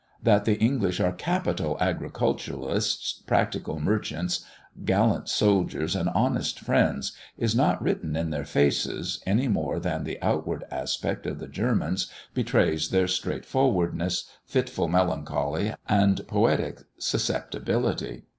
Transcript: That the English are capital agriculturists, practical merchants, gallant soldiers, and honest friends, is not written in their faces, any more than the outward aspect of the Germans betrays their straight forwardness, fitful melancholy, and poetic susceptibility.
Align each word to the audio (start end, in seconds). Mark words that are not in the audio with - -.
That 0.23 0.45
the 0.45 0.57
English 0.57 0.99
are 0.99 1.11
capital 1.11 1.77
agriculturists, 1.79 3.21
practical 3.27 3.79
merchants, 3.79 4.43
gallant 4.83 5.29
soldiers, 5.29 5.95
and 5.95 6.09
honest 6.09 6.59
friends, 6.59 7.11
is 7.37 7.55
not 7.55 7.79
written 7.83 8.15
in 8.15 8.31
their 8.31 8.43
faces, 8.43 9.21
any 9.27 9.47
more 9.47 9.79
than 9.79 10.03
the 10.03 10.17
outward 10.19 10.63
aspect 10.71 11.27
of 11.27 11.37
the 11.37 11.47
Germans 11.47 12.11
betrays 12.33 12.89
their 12.89 13.07
straight 13.07 13.45
forwardness, 13.45 14.27
fitful 14.43 14.87
melancholy, 14.87 15.75
and 15.87 16.27
poetic 16.27 16.81
susceptibility. 16.97 18.23